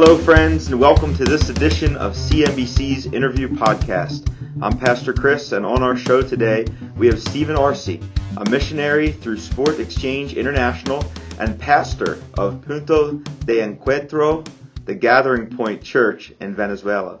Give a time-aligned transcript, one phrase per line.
[0.00, 4.32] Hello, friends, and welcome to this edition of CMBC's Interview Podcast.
[4.62, 6.66] I'm Pastor Chris, and on our show today,
[6.96, 11.04] we have Steven Arce, a missionary through Sport Exchange International
[11.40, 13.14] and pastor of Punto
[13.44, 14.48] de Encuentro,
[14.84, 17.18] the Gathering Point Church in Venezuela.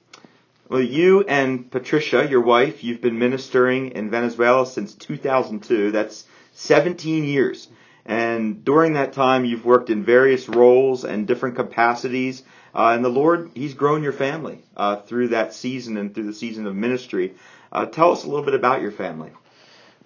[0.70, 5.92] Well, you and Patricia, your wife, you've been ministering in Venezuela since 2002.
[5.92, 7.68] That's 17 years.
[8.06, 12.44] And during that time, you've worked in various roles and different capacities.
[12.74, 16.34] Uh, and the Lord, He's grown your family uh, through that season and through the
[16.34, 17.34] season of ministry.
[17.74, 19.32] Uh, tell us a little bit about your family.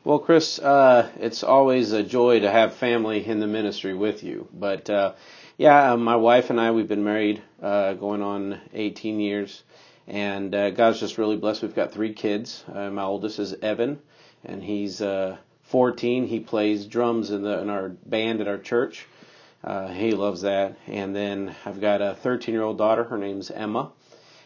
[0.04, 4.48] Well, Chris, uh, it's always a joy to have family in the ministry with you.
[4.54, 5.14] But uh,
[5.58, 9.64] yeah, uh, my wife and I, we've been married uh, going on 18 years,
[10.08, 11.64] and uh, God's just really blessed.
[11.64, 12.64] We've got three kids.
[12.72, 14.00] Uh, my oldest is Evan,
[14.46, 16.28] and he's uh, 14.
[16.28, 19.08] He plays drums in the in our band at our church.
[19.64, 20.78] Uh, he loves that.
[20.86, 23.04] And then I've got a 13 year old daughter.
[23.04, 23.92] Her name's Emma,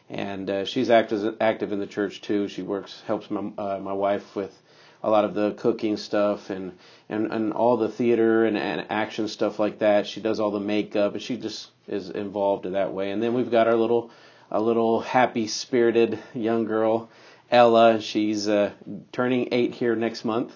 [0.09, 2.47] and uh, she's active active in the church too.
[2.47, 3.41] She works helps my
[3.79, 4.60] my wife with
[5.03, 6.77] a lot of the cooking stuff and
[7.09, 10.07] and, and all the theater and, and action stuff like that.
[10.07, 13.11] She does all the makeup and she just is involved in that way.
[13.11, 14.11] And then we've got our little
[14.49, 17.09] a little happy spirited young girl,
[17.49, 18.01] Ella.
[18.01, 18.71] She's uh,
[19.11, 20.55] turning eight here next month.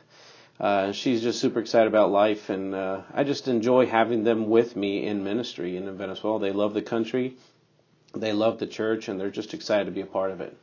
[0.59, 4.75] Uh, she's just super excited about life, and uh, I just enjoy having them with
[4.75, 6.39] me in ministry in Venezuela.
[6.39, 7.35] They love the country,
[8.13, 10.55] they love the church, and they're just excited to be a part of it.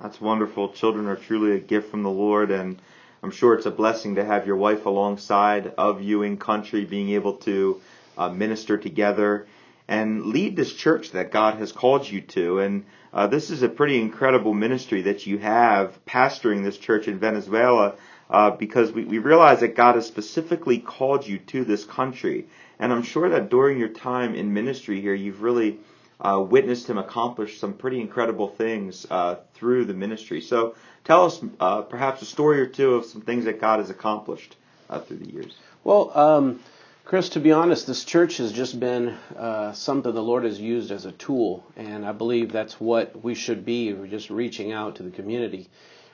[0.00, 0.70] That's wonderful.
[0.70, 2.80] Children are truly a gift from the Lord, and
[3.22, 7.10] I'm sure it's a blessing to have your wife alongside of you in country, being
[7.10, 7.80] able to
[8.16, 9.46] uh, minister together
[9.88, 12.60] and lead this church that God has called you to.
[12.60, 17.18] And uh, this is a pretty incredible ministry that you have pastoring this church in
[17.18, 17.96] Venezuela
[18.30, 22.46] uh, because we, we realize that God has specifically called you to this country.
[22.78, 25.78] And I'm sure that during your time in ministry here, you've really
[26.20, 30.40] uh, witnessed him accomplish some pretty incredible things uh, through the ministry.
[30.40, 33.90] So tell us uh, perhaps a story or two of some things that God has
[33.90, 34.56] accomplished
[34.90, 35.56] uh, through the years.
[35.82, 36.60] Well, um,
[37.04, 40.90] Chris, to be honest, this church has just been uh, something the Lord has used
[40.90, 43.92] as a tool, and I believe that's what we should be.
[43.92, 45.68] We're just reaching out to the community.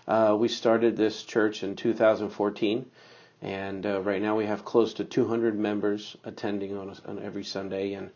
[0.06, 2.86] Uh, we started this church in 2014.
[3.42, 8.10] And right now we have close to 200 members attending on, on every Sunday, and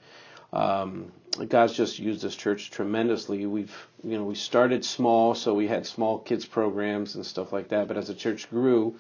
[0.53, 1.13] um,
[1.49, 3.47] God's just used this church tremendously.
[3.47, 3.75] We've,
[4.05, 7.89] you know, we started small, so we had small kids programs and stuff like that.
[7.89, 8.97] But as the church grew,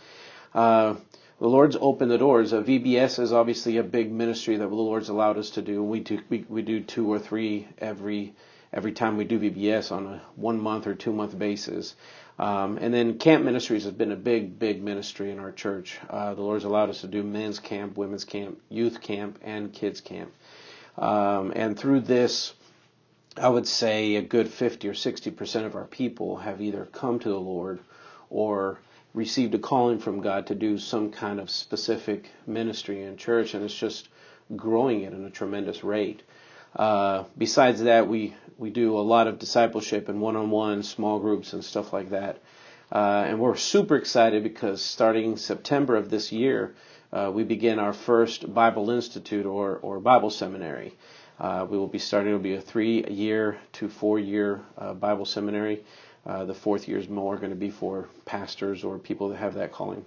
[0.54, 0.94] uh,
[1.38, 2.52] the Lord's opened the doors.
[2.52, 5.82] Uh, VBS is obviously a big ministry that the Lord's allowed us to do.
[5.82, 8.34] We do we, we do two or three every
[8.72, 11.94] every time we do VBS on a one month or two month basis.
[12.38, 15.98] Um, and then camp ministries has been a big, big ministry in our church.
[16.08, 20.00] Uh, the Lord's allowed us to do men's camp, women's camp, youth camp, and kids
[20.00, 20.32] camp.
[20.98, 22.52] Um, and through this,
[23.36, 27.18] I would say a good 50 or 60 percent of our people have either come
[27.20, 27.80] to the Lord
[28.28, 28.80] or
[29.14, 33.64] received a calling from God to do some kind of specific ministry in church, and
[33.64, 34.08] it's just
[34.56, 36.22] growing it at a tremendous rate.
[36.76, 41.64] Uh, besides that, we, we do a lot of discipleship and one-on-one small groups and
[41.64, 42.38] stuff like that.
[42.92, 46.74] Uh, and we're super excited because starting September of this year,
[47.12, 50.94] uh, we begin our first Bible Institute or, or Bible Seminary.
[51.40, 54.92] Uh, we will be starting, it will be a three year to four year uh,
[54.92, 55.82] Bible seminary.
[56.26, 59.54] Uh, the fourth year is more going to be for pastors or people that have
[59.54, 60.04] that calling.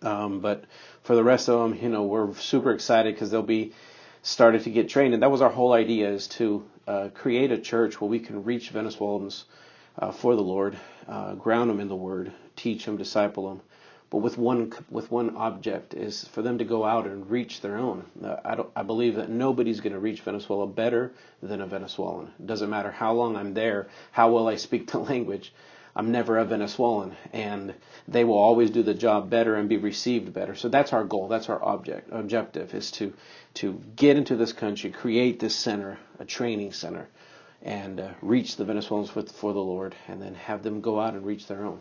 [0.00, 0.64] Um, but
[1.02, 3.74] for the rest of them, you know, we're super excited because they'll be
[4.22, 5.12] started to get trained.
[5.12, 8.42] And that was our whole idea is to uh, create a church where we can
[8.44, 9.44] reach Venezuelans
[9.98, 10.74] uh, for the Lord,
[11.38, 13.60] ground them in the Word, teach them, disciple them
[14.10, 17.76] but with one with one object is for them to go out and reach their
[17.76, 18.04] own.
[18.44, 18.58] I.
[18.74, 21.12] I believe that nobody's going to reach Venezuela better
[21.42, 22.32] than a Venezuelan.
[22.38, 25.52] It doesn't matter how long I'm there, how well I speak the language.
[25.94, 27.74] I'm never a Venezuelan, and
[28.08, 30.54] they will always do the job better and be received better.
[30.54, 31.28] So that's our goal.
[31.28, 32.08] That's our object.
[32.12, 33.12] Objective is to
[33.54, 37.08] to get into this country, create this center, a training center,
[37.62, 41.14] and uh, reach the Venezuelans for, for the Lord, and then have them go out
[41.14, 41.80] and reach their own.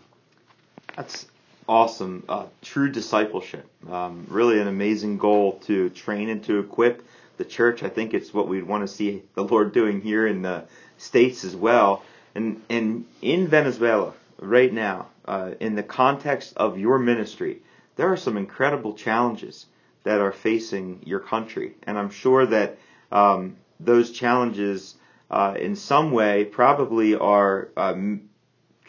[0.96, 1.28] That's
[1.70, 2.24] awesome.
[2.28, 3.66] Uh, true discipleship.
[3.90, 7.06] Um, really an amazing goal to train and to equip
[7.38, 7.84] the church.
[7.84, 10.64] I think it's what we'd want to see the Lord doing here in the
[10.98, 12.04] States as well.
[12.34, 17.60] And, and in Venezuela right now, uh, in the context of your ministry,
[17.98, 19.68] there are some incredible challenges
[20.04, 21.76] that are facing your country.
[21.84, 22.80] And I'm sure that
[23.12, 24.96] um, those challenges,
[25.30, 28.30] uh, in some way, probably are um,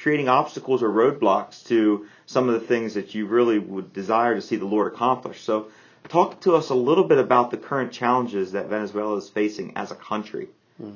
[0.01, 4.41] creating obstacles or roadblocks to some of the things that you really would desire to
[4.41, 5.41] see the Lord accomplish.
[5.41, 5.67] So,
[6.09, 9.91] talk to us a little bit about the current challenges that Venezuela is facing as
[9.91, 10.47] a country.
[10.77, 10.93] Hmm.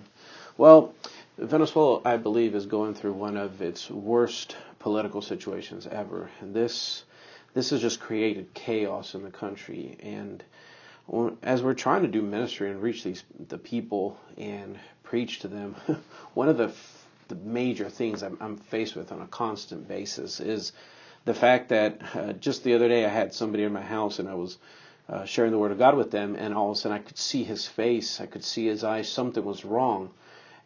[0.57, 0.95] Well,
[1.37, 7.03] Venezuela, I believe, is going through one of its worst political situations ever, and this
[7.53, 9.97] this has just created chaos in the country.
[10.01, 10.45] And
[11.43, 15.75] as we're trying to do ministry and reach these the people and preach to them,
[16.35, 16.71] one of the
[17.27, 20.73] the major things I'm, I'm, faced with on a constant basis is
[21.25, 24.29] the fact that uh, just the other day I had somebody in my house and
[24.29, 24.59] I was
[25.09, 27.19] uh, sharing the word of God with them, and all of a sudden I could
[27.19, 30.11] see his face, I could see his eyes, something was wrong.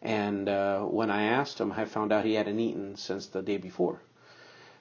[0.01, 3.57] And uh, when I asked him, I found out he hadn't eaten since the day
[3.57, 4.01] before.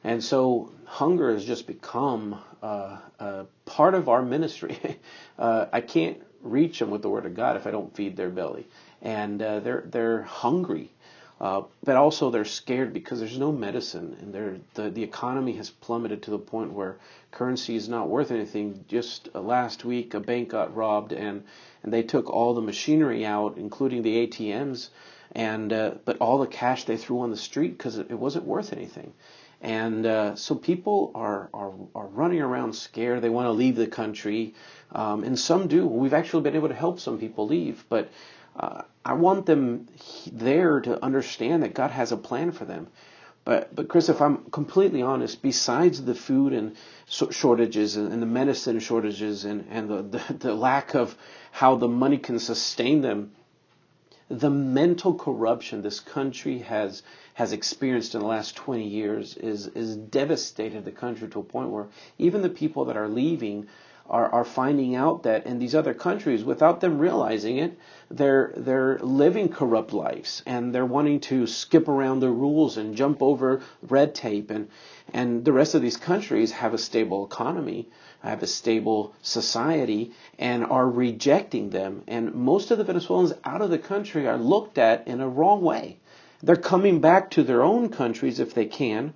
[0.04, 4.78] And so hunger has just become uh, a part of our ministry.
[5.38, 8.30] uh, I can't reach them with the word of God if I don't feed their
[8.30, 8.68] belly,
[9.02, 10.92] and uh, they're they're hungry,
[11.40, 16.22] uh, but also they're scared because there's no medicine, and the the economy has plummeted
[16.22, 16.96] to the point where
[17.30, 18.84] currency is not worth anything.
[18.88, 21.44] Just uh, last week, a bank got robbed, and
[21.82, 24.88] and they took all the machinery out, including the ATMs,
[25.32, 28.44] and uh, but all the cash they threw on the street because it, it wasn't
[28.44, 29.12] worth anything.
[29.60, 33.22] And uh, so people are, are, are running around scared.
[33.22, 34.54] They want to leave the country.
[34.92, 35.84] Um, and some do.
[35.84, 37.84] We've actually been able to help some people leave.
[37.88, 38.08] But
[38.58, 39.88] uh, I want them
[40.30, 42.88] there to understand that God has a plan for them.
[43.44, 46.76] But, but Chris, if I'm completely honest, besides the food and
[47.06, 51.16] shortages and the medicine shortages and, and the, the, the lack of
[51.52, 53.32] how the money can sustain them,
[54.28, 57.02] the mental corruption this country has
[57.34, 61.70] has experienced in the last 20 years is is devastated the country to a point
[61.70, 61.86] where
[62.18, 63.66] even the people that are leaving
[64.10, 67.78] are, are finding out that in these other countries, without them realizing it,
[68.10, 73.22] they're they're living corrupt lives and they're wanting to skip around the rules and jump
[73.22, 74.68] over red tape and
[75.12, 77.88] and the rest of these countries have a stable economy,
[78.20, 82.02] have a stable society, and are rejecting them.
[82.06, 85.62] And most of the Venezuelans out of the country are looked at in a wrong
[85.62, 85.98] way.
[86.42, 89.12] They're coming back to their own countries if they can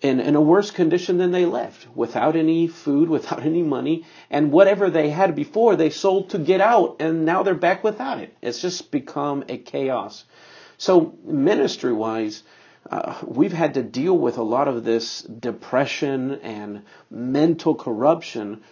[0.00, 4.52] in, in a worse condition than they left, without any food, without any money, and
[4.52, 8.34] whatever they had before they sold to get out, and now they're back without it.
[8.40, 10.24] It's just become a chaos.
[10.78, 12.42] So, ministry wise,
[12.90, 18.62] uh, we've had to deal with a lot of this depression and mental corruption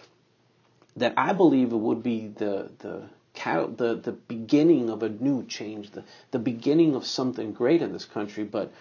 [0.97, 3.03] that I believe would be the the
[3.45, 8.05] the the beginning of a new change, the the beginning of something great in this
[8.05, 8.43] country.
[8.43, 8.71] But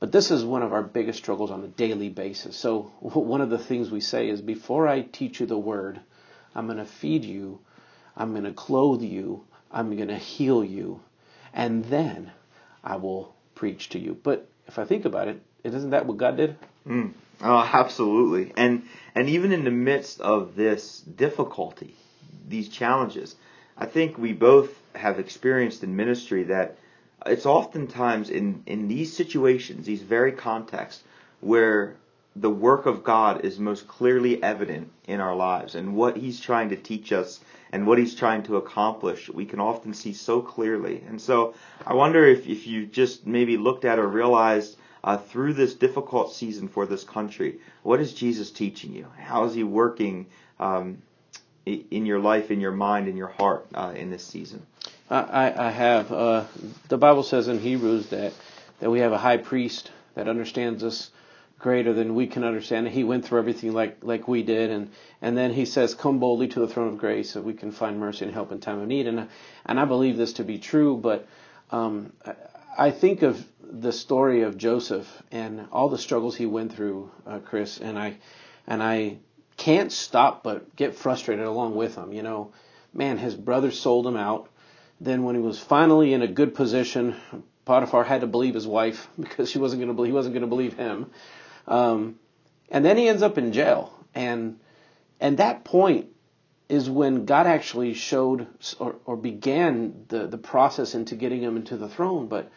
[0.00, 2.56] but this is one of our biggest struggles on a daily basis.
[2.56, 6.00] So one of the things we say is before I teach you the word,
[6.54, 7.60] I'm going to feed you,
[8.16, 11.00] I'm going to clothe you, I'm going to heal you,
[11.52, 12.32] and then
[12.82, 14.16] I will preach to you.
[14.22, 16.56] But if I think about it, isn't that what God did?
[16.86, 17.12] Mm.
[17.42, 18.52] Oh, absolutely.
[18.56, 18.84] And
[19.14, 21.94] and even in the midst of this difficulty,
[22.48, 23.34] these challenges,
[23.76, 26.76] I think we both have experienced in ministry that
[27.26, 31.02] it's oftentimes in in these situations, these very contexts,
[31.40, 31.96] where
[32.36, 36.70] the work of God is most clearly evident in our lives and what He's trying
[36.70, 37.40] to teach us
[37.72, 41.02] and what He's trying to accomplish, we can often see so clearly.
[41.08, 41.54] And so
[41.86, 46.32] I wonder if, if you just maybe looked at or realized uh, through this difficult
[46.32, 49.06] season for this country, what is Jesus teaching you?
[49.18, 50.26] How is He working
[50.58, 51.02] um,
[51.66, 54.66] in your life, in your mind, in your heart uh, in this season?
[55.10, 56.12] I, I have.
[56.12, 56.44] Uh,
[56.88, 58.32] the Bible says in Hebrews that,
[58.80, 61.10] that we have a high priest that understands us
[61.58, 62.88] greater than we can understand.
[62.88, 64.90] He went through everything like like we did, and
[65.22, 67.98] and then he says, "Come boldly to the throne of grace, so we can find
[67.98, 69.28] mercy and help in time of need." And
[69.66, 71.26] and I believe this to be true, but
[71.70, 72.12] um,
[72.76, 77.38] I think of the story of Joseph and all the struggles he went through, uh,
[77.38, 78.16] Chris, and I
[78.66, 79.18] and I
[79.56, 82.12] can't stop but get frustrated along with him.
[82.12, 82.52] You know,
[82.92, 84.48] man, his brother sold him out.
[85.04, 87.16] Then when he was finally in a good position,
[87.64, 90.42] Potiphar had to believe his wife because she wasn't going to believe, he wasn't going
[90.42, 91.10] to believe him.
[91.66, 92.18] Um,
[92.70, 93.92] and then he ends up in jail.
[94.14, 94.58] And
[95.20, 96.08] and that point,
[96.68, 98.46] is when God actually showed
[98.78, 102.26] or, or began the, the process into getting him into the throne.
[102.26, 102.50] But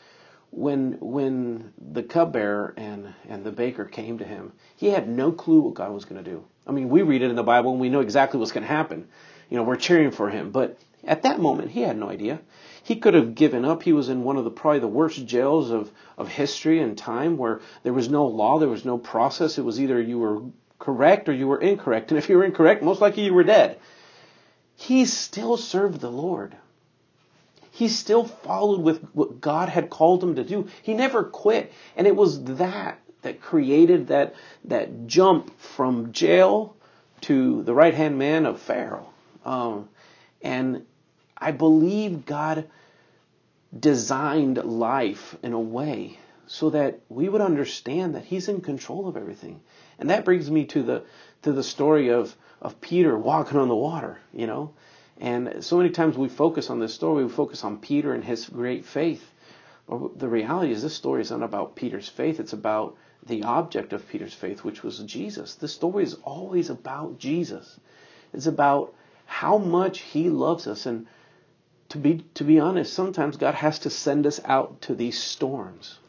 [0.50, 5.62] when when the cupbearer and and the baker came to him, he had no clue
[5.62, 6.46] what God was going to do.
[6.66, 8.74] I mean, we read it in the Bible and we know exactly what's going to
[8.74, 9.08] happen.
[9.50, 12.42] You know, we're cheering for him, but at that moment, he had no idea.
[12.84, 13.84] He could have given up.
[13.84, 17.38] He was in one of the probably the worst jails of of history and time,
[17.38, 19.58] where there was no law, there was no process.
[19.58, 20.42] It was either you were
[20.80, 23.80] correct or you were incorrect, and if you were incorrect, most likely you were dead.
[24.76, 26.56] He still served the Lord.
[27.72, 30.68] He still followed with what God had called him to do.
[30.82, 31.72] He never quit.
[31.96, 34.36] And it was that that created that,
[34.66, 36.76] that jump from jail
[37.22, 39.10] to the right hand man of Pharaoh.
[39.46, 39.90] Um,
[40.42, 40.86] and
[41.38, 42.68] I believe God
[43.78, 49.18] designed life in a way so that we would understand that He's in control of
[49.18, 49.62] everything.
[50.00, 51.04] And that brings me to the
[51.44, 54.74] to the story of of Peter walking on the water, you know.
[55.20, 58.48] And so many times we focus on this story, we focus on Peter and his
[58.48, 59.32] great faith.
[59.88, 63.94] But the reality is, this story is not about Peter's faith, it's about the object
[63.94, 65.56] of Peter's faith, which was Jesus.
[65.56, 67.80] The story is always about Jesus.
[68.34, 68.94] It's about
[69.28, 70.88] how much he loves us.
[70.88, 71.06] And
[71.90, 76.00] to be, to be honest, sometimes God has to send us out to these storms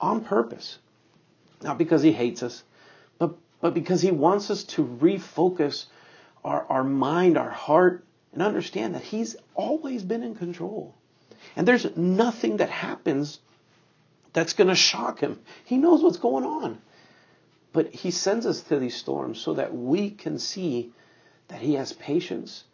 [0.00, 0.78] on purpose.
[1.62, 2.62] Not because he hates us,
[3.18, 5.86] but, but because he wants us to refocus
[6.44, 10.94] our, our mind, our heart, and understand that He's always been in control.
[11.56, 13.40] And there's nothing that happens
[14.32, 15.40] that's going to shock Him.
[15.64, 16.78] He knows what's going on.
[17.72, 20.92] But He sends us to these storms so that we can see
[21.50, 22.64] that He has patience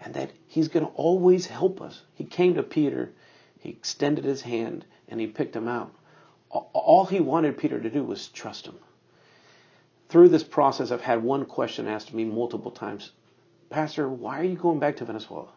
[0.00, 2.02] and that He's going to always help us.
[2.14, 3.12] He came to Peter,
[3.60, 5.94] He extended His hand, and He picked him out.
[6.50, 8.78] All He wanted Peter to do was trust Him.
[10.08, 13.12] Through this process, I've had one question asked me multiple times
[13.70, 15.48] Pastor, why are you going back to Venezuela?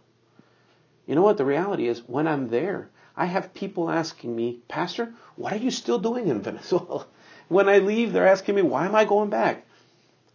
[1.05, 1.38] You know what?
[1.38, 5.69] The reality is, when I'm there, I have people asking me, Pastor, what are you
[5.69, 7.05] still doing in Venezuela?
[7.50, 9.66] When I leave, they're asking me, why am I going back?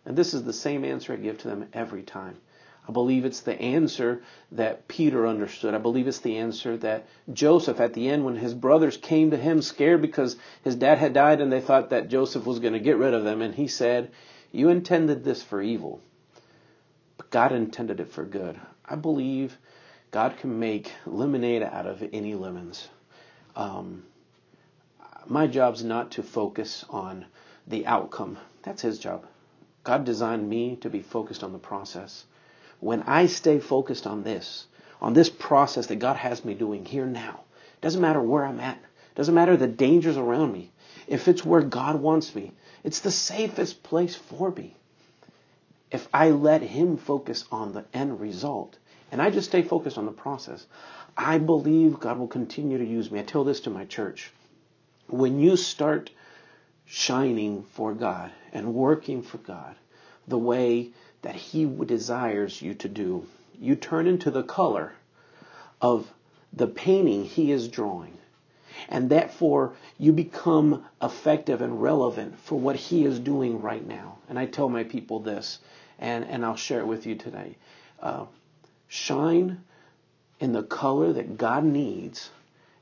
[0.04, 2.36] And this is the same answer I give to them every time.
[2.88, 5.72] I believe it's the answer that Peter understood.
[5.74, 9.36] I believe it's the answer that Joseph, at the end, when his brothers came to
[9.36, 12.80] him scared because his dad had died and they thought that Joseph was going to
[12.80, 14.10] get rid of them, and he said,
[14.50, 16.00] You intended this for evil,
[17.16, 18.58] but God intended it for good.
[18.84, 19.56] I believe
[20.10, 22.88] God can make lemonade out of any lemons.
[23.54, 24.02] Um,
[25.26, 27.26] my job's not to focus on
[27.68, 28.38] the outcome.
[28.64, 29.24] That's His job.
[29.84, 32.24] God designed me to be focused on the process.
[32.80, 34.66] When I stay focused on this,
[35.00, 37.40] on this process that God has me doing here now,
[37.80, 38.78] doesn't matter where I'm at,
[39.14, 40.70] doesn't matter the dangers around me.
[41.06, 42.52] If it's where God wants me,
[42.84, 44.76] it's the safest place for me
[45.92, 48.78] if I let him focus on the end result
[49.12, 50.66] and I just stay focused on the process,
[51.16, 53.20] I believe God will continue to use me.
[53.20, 54.32] I tell this to my church.
[55.08, 56.10] When you start
[56.92, 59.74] shining for God and working for God
[60.28, 60.90] the way
[61.22, 63.26] that He desires you to do,
[63.58, 64.92] you turn into the color
[65.80, 66.12] of
[66.52, 68.18] the painting He is drawing.
[68.90, 74.18] And therefore, you become effective and relevant for what He is doing right now.
[74.28, 75.60] And I tell my people this
[75.98, 77.56] and, and I'll share it with you today.
[78.00, 78.26] Uh,
[78.88, 79.64] shine
[80.40, 82.28] in the color that God needs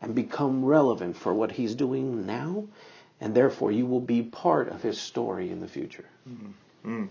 [0.03, 2.65] and become relevant for what He's doing now,
[3.21, 6.07] and therefore you will be part of His story in the future.
[6.29, 7.03] Mm-hmm.
[7.03, 7.09] Mm.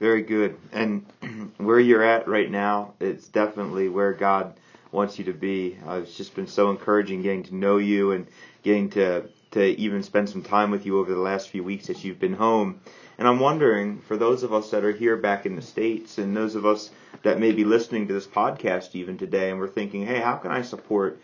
[0.00, 0.56] Very good.
[0.72, 1.04] And
[1.58, 4.54] where you're at right now, it's definitely where God
[4.92, 5.78] wants you to be.
[5.86, 8.26] Uh, it's just been so encouraging getting to know you and
[8.62, 12.04] getting to to even spend some time with you over the last few weeks that
[12.04, 12.80] you've been home.
[13.18, 16.36] And I'm wondering, for those of us that are here back in the States and
[16.36, 16.90] those of us
[17.22, 20.52] that may be listening to this podcast even today, and we're thinking, hey, how can
[20.52, 21.20] I support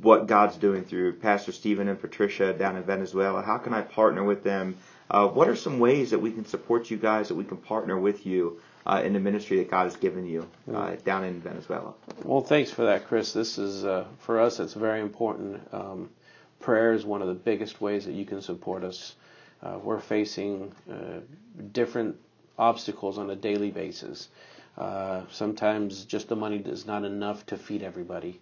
[0.00, 3.42] what God's doing through Pastor Steven and Patricia down in Venezuela?
[3.42, 4.76] How can I partner with them?
[5.10, 7.98] Uh, what are some ways that we can support you guys, that we can partner
[7.98, 11.94] with you uh, in the ministry that God has given you uh, down in Venezuela?
[12.24, 13.32] Well, thanks for that, Chris.
[13.32, 15.66] This is, uh, for us, it's very important.
[15.72, 16.10] Um,
[16.60, 19.14] prayer is one of the biggest ways that you can support us.
[19.62, 21.20] Uh, we're facing uh,
[21.72, 22.16] different
[22.58, 24.28] obstacles on a daily basis.
[24.76, 28.40] Uh, sometimes just the money is not enough to feed everybody.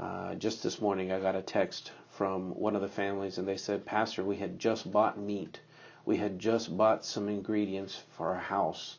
[0.00, 3.58] Uh, just this morning, I got a text from one of the families, and they
[3.58, 5.60] said, Pastor, we had just bought meat.
[6.06, 8.96] We had just bought some ingredients for our house,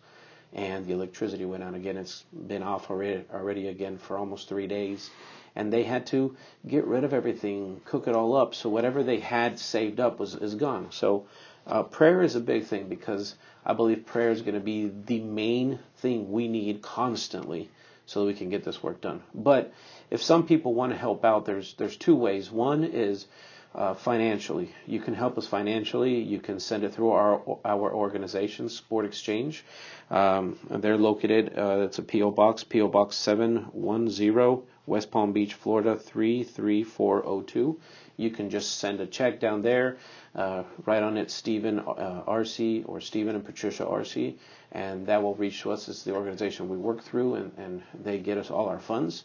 [0.53, 1.97] and the electricity went out again.
[1.97, 5.09] It's been off already, already again for almost three days
[5.55, 6.35] and they had to
[6.67, 8.55] get rid of everything, cook it all up.
[8.55, 10.87] So whatever they had saved up was is gone.
[10.91, 11.25] So
[11.67, 15.19] Uh, prayer is a big thing because I believe prayer is going to be the
[15.19, 17.69] main thing we need constantly
[18.11, 19.23] so that we can get this work done.
[19.33, 19.73] But
[20.09, 22.51] if some people want to help out, there's there's two ways.
[22.51, 23.25] One is
[23.73, 24.73] uh, financially.
[24.85, 26.19] You can help us financially.
[26.19, 29.63] You can send it through our our organization, Sport Exchange.
[30.09, 31.57] Um, they're located.
[31.57, 36.43] Uh, it's a PO box, PO Box seven one zero, West Palm Beach, Florida three
[36.43, 37.79] three four zero two.
[38.17, 39.97] You can just send a check down there.
[40.35, 44.35] Uh, write on it Steven uh, Arce or Steven and Patricia Arce,
[44.71, 45.87] and that will reach to us.
[45.87, 49.23] It's the organization we work through, and, and they get us all our funds.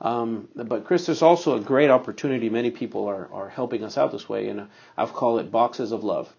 [0.00, 2.50] Um, but Chris, there's also a great opportunity.
[2.50, 6.04] Many people are, are helping us out this way, and I've called it Boxes of
[6.04, 6.32] Love.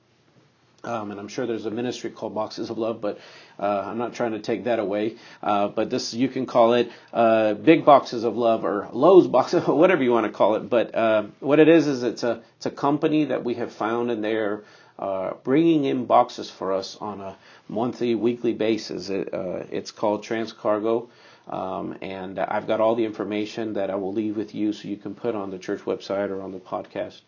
[0.85, 3.19] Um, and I'm sure there's a ministry called Boxes of Love, but
[3.59, 5.15] uh, I'm not trying to take that away.
[5.41, 9.63] Uh, but this, you can call it uh, Big Boxes of Love or Lowe's Boxes,
[9.67, 10.69] whatever you want to call it.
[10.69, 14.11] But uh, what it is is it's a it's a company that we have found,
[14.11, 14.63] and they're
[14.99, 17.35] uh, bringing in boxes for us on a
[17.67, 19.09] monthly, weekly basis.
[19.09, 21.09] It, uh, it's called Transcargo.
[21.47, 24.97] Um, and I've got all the information that I will leave with you so you
[24.97, 27.21] can put on the church website or on the podcast.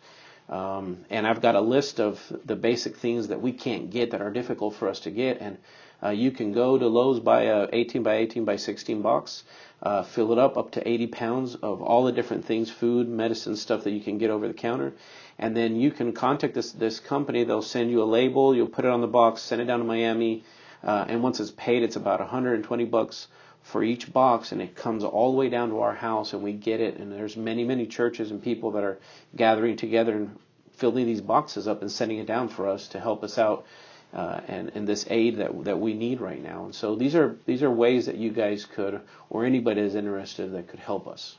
[0.48, 4.22] Um, and I've got a list of the basic things that we can't get that
[4.22, 5.40] are difficult for us to get.
[5.40, 5.58] And
[6.02, 9.44] uh, you can go to Lowe's, buy a 18 by 18 by 16 box,
[9.82, 13.56] uh, fill it up up to 80 pounds of all the different things, food, medicine,
[13.56, 14.94] stuff that you can get over the counter.
[15.38, 17.44] And then you can contact this this company.
[17.44, 18.56] They'll send you a label.
[18.56, 20.44] You'll put it on the box, send it down to Miami,
[20.82, 23.28] uh, and once it's paid, it's about 120 bucks
[23.68, 26.52] for each box and it comes all the way down to our house and we
[26.52, 26.96] get it.
[26.96, 28.98] And there's many many churches and people that are
[29.36, 30.38] gathering together and
[30.72, 33.66] filling these boxes up and sending it down for us to help us out
[34.14, 36.64] uh, and, and this aid that that we need right now.
[36.64, 40.52] And so these are these are ways that you guys could or anybody is interested
[40.52, 41.36] that could help us.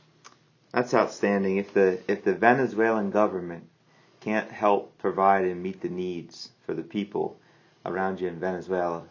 [0.71, 1.57] That's outstanding.
[1.57, 3.67] If the if the Venezuelan government
[4.19, 7.37] can't help provide and meet the needs for the people
[7.85, 9.03] around you in Venezuela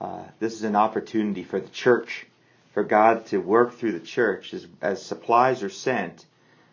[0.00, 2.26] uh, this is an opportunity for the church
[2.72, 6.24] for God to work through the church as, as supplies are sent.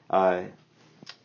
[0.09, 0.43] Uh,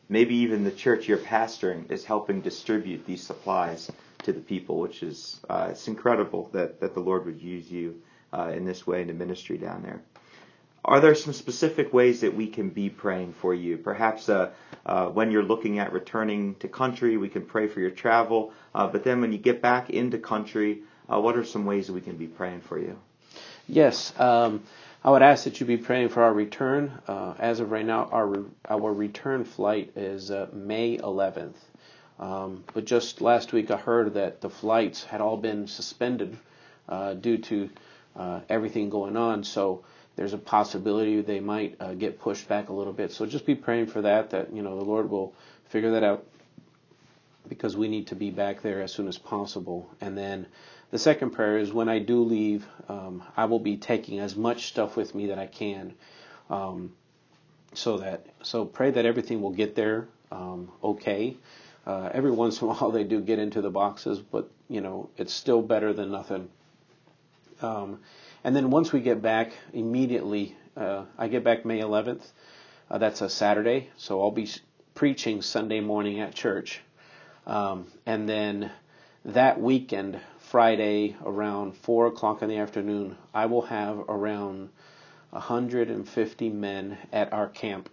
[0.08, 3.90] maybe even the church you're pastoring is helping distribute these supplies
[4.24, 8.00] to the people, which is uh, it's incredible that, that the Lord would use you
[8.32, 10.00] uh, in this way in the ministry down there.
[10.84, 13.76] Are there some specific ways that we can be praying for you?
[13.76, 14.50] Perhaps uh,
[14.84, 18.52] uh, when you're looking at returning to country, we can pray for your travel.
[18.74, 22.00] Uh, but then when you get back into country, what are some ways that we
[22.00, 22.98] can be praying for you?
[23.72, 24.64] Yes, um,
[25.02, 26.92] I would ask that you be praying for our return.
[27.08, 31.54] Uh, as of right now, our our return flight is uh, May 11th.
[32.20, 36.36] Um, but just last week, I heard that the flights had all been suspended
[36.86, 37.70] uh, due to
[38.14, 39.42] uh, everything going on.
[39.42, 43.10] So there's a possibility they might uh, get pushed back a little bit.
[43.10, 44.28] So just be praying for that.
[44.28, 45.32] That you know the Lord will
[45.70, 46.26] figure that out
[47.48, 49.88] because we need to be back there as soon as possible.
[50.02, 50.46] And then
[50.92, 54.68] the second prayer is when I do leave, um, I will be taking as much
[54.68, 55.94] stuff with me that I can.
[56.48, 56.92] Um,
[57.74, 61.36] so that so pray that everything will get there um, okay.
[61.86, 65.10] Uh, every once in a while they do get into the boxes, but you know
[65.16, 66.48] it's still better than nothing.
[67.60, 68.00] Um,
[68.44, 72.22] and then once we get back, immediately uh, I get back May 11th.
[72.90, 74.48] Uh, that's a Saturday, so I'll be
[74.94, 76.80] preaching Sunday morning at church,
[77.46, 78.70] um, and then
[79.24, 80.20] that weekend
[80.52, 84.68] Friday around 4 o'clock in the afternoon, I will have around
[85.30, 87.88] 150 men at our camp.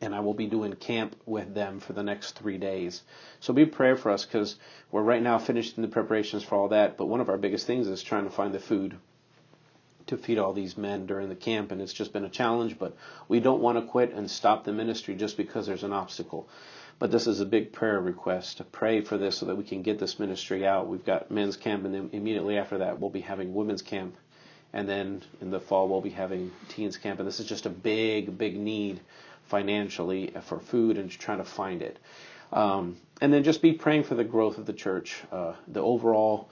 [0.00, 3.02] And I will be doing camp with them for the next three days.
[3.40, 4.54] So be prayer for us because
[4.92, 6.96] we're right now finishing the preparations for all that.
[6.96, 8.96] But one of our biggest things is trying to find the food
[10.06, 11.72] to feed all these men during the camp.
[11.72, 14.72] And it's just been a challenge, but we don't want to quit and stop the
[14.72, 16.48] ministry just because there's an obstacle.
[17.00, 19.80] But this is a big prayer request to pray for this so that we can
[19.80, 20.86] get this ministry out.
[20.86, 24.14] We've got men's camp, and then immediately after that, we'll be having women's camp.
[24.74, 27.18] And then in the fall, we'll be having teens camp.
[27.18, 29.00] And this is just a big, big need
[29.46, 31.98] financially for food and trying to find it.
[32.52, 36.50] Um, and then just be praying for the growth of the church, uh, the overall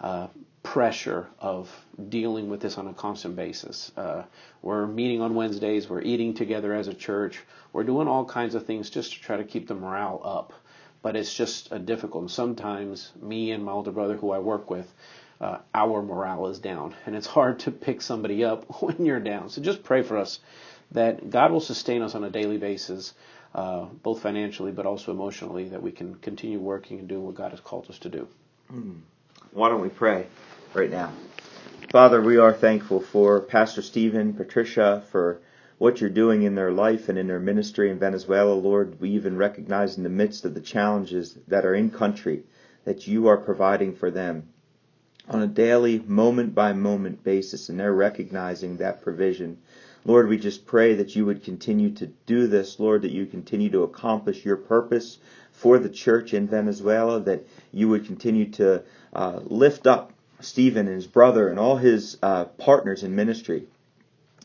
[0.00, 0.28] uh,
[0.62, 1.70] pressure of
[2.08, 3.90] dealing with this on a constant basis.
[3.96, 4.22] Uh,
[4.60, 7.40] we're meeting on Wednesdays, we're eating together as a church,
[7.72, 10.52] we're doing all kinds of things just to try to keep the morale up.
[11.00, 12.22] But it's just a difficult.
[12.22, 14.92] And sometimes me and my older brother, who I work with,
[15.40, 19.48] uh, our morale is down, and it's hard to pick somebody up when you're down.
[19.48, 20.40] So just pray for us
[20.90, 23.14] that God will sustain us on a daily basis,
[23.54, 27.52] uh, both financially but also emotionally, that we can continue working and doing what God
[27.52, 28.28] has called us to do.
[28.72, 29.00] Mm.
[29.52, 30.26] Why don't we pray
[30.74, 31.10] right now?
[31.90, 35.40] Father, we are thankful for Pastor Steven, Patricia, for
[35.78, 39.00] what you're doing in their life and in their ministry in Venezuela, Lord.
[39.00, 42.42] We even recognize in the midst of the challenges that are in country
[42.84, 44.48] that you are providing for them
[45.28, 49.58] on a daily, moment by moment basis, and they're recognizing that provision.
[50.04, 53.70] Lord, we just pray that you would continue to do this, Lord, that you continue
[53.70, 55.18] to accomplish your purpose
[55.58, 60.94] for the church in Venezuela, that you would continue to uh, lift up Steven and
[60.94, 63.66] his brother and all his uh, partners in ministry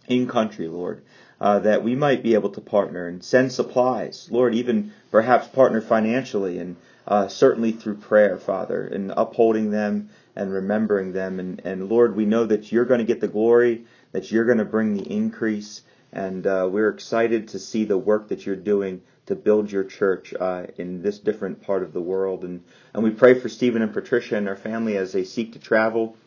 [0.07, 1.03] in country, Lord,
[1.39, 5.81] uh, that we might be able to partner and send supplies, Lord, even perhaps partner
[5.81, 11.39] financially and uh, certainly through prayer, Father, and upholding them and remembering them.
[11.39, 14.57] And, and Lord, we know that you're going to get the glory, that you're going
[14.57, 19.01] to bring the increase, and uh, we're excited to see the work that you're doing
[19.25, 22.43] to build your church uh, in this different part of the world.
[22.43, 25.59] And, and we pray for Steven and Patricia and their family as they seek to
[25.59, 26.17] travel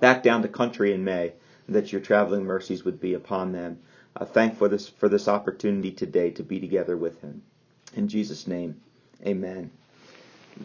[0.00, 1.32] back down the country in May,
[1.68, 3.78] that your traveling mercies would be upon them.
[4.16, 7.42] Uh, thank for this for this opportunity today to be together with him.
[7.94, 8.80] In Jesus' name,
[9.26, 9.70] Amen.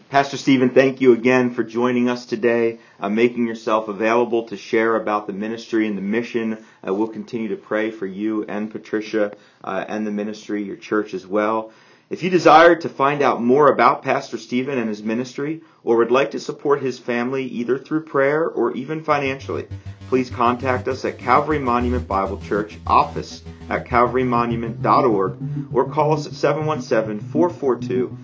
[0.10, 4.95] Pastor Steven, thank you again for joining us today, uh, making yourself available to share
[4.95, 6.65] about the ministry and the mission.
[6.88, 11.13] Uh, we'll continue to pray for you and Patricia uh, and the ministry, your church
[11.13, 11.71] as well.
[12.10, 16.12] If you desire to find out more about Pastor Steven and his ministry, or would
[16.12, 19.65] like to support his family either through prayer or even financially,
[20.08, 25.38] please contact us at Calvary Monument Bible Church office at calvarymonument.org
[25.74, 28.17] or call us at 717 442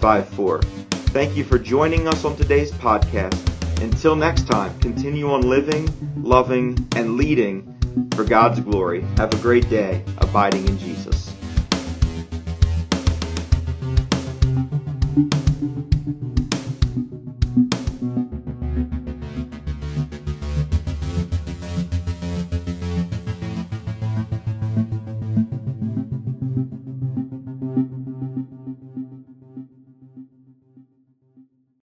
[0.00, 0.62] 5154.
[1.12, 3.40] Thank you for joining us on today's podcast.
[3.82, 7.74] Until next time, continue on living, loving, and leading
[8.14, 9.02] for God's glory.
[9.16, 11.35] Have a great day, abiding in Jesus.